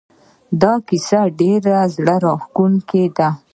[0.61, 3.29] دا کیسه ډېره زړه راښکونکې ده